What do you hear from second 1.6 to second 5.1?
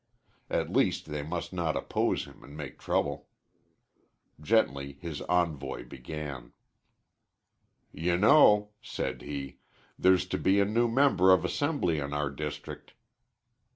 oppose him and make trouble. Gently